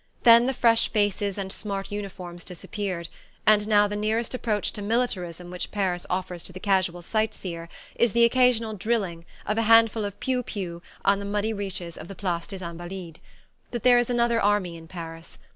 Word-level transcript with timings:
Then 0.23 0.47
the 0.47 0.53
fresh 0.55 0.89
faces 0.89 1.37
and 1.37 1.51
smart 1.51 1.91
uniforms 1.91 2.43
disappeared, 2.43 3.07
and 3.45 3.67
now 3.67 3.87
the 3.87 3.95
nearest 3.95 4.33
approach 4.33 4.73
to 4.73 4.81
"militarism" 4.81 5.51
which 5.51 5.69
Paris 5.69 6.07
offers 6.09 6.43
to 6.45 6.51
the 6.51 6.59
casual 6.59 7.03
sight 7.03 7.35
seer 7.35 7.69
is 7.93 8.13
the 8.13 8.23
occasional 8.25 8.73
drilling 8.73 9.25
of 9.45 9.59
a 9.59 9.69
handful 9.69 10.03
of 10.03 10.19
piou 10.19 10.41
pious 10.43 10.81
on 11.05 11.19
the 11.19 11.25
muddy 11.25 11.53
reaches 11.53 11.99
of 11.99 12.07
the 12.07 12.15
Place 12.15 12.47
des 12.47 12.65
Invalides. 12.65 13.19
But 13.69 13.83
there 13.83 13.99
is 13.99 14.09
another 14.09 14.41
army 14.41 14.75
in 14.75 14.87
Paris. 14.87 15.37